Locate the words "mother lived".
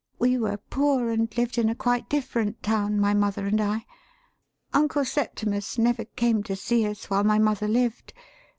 7.37-8.11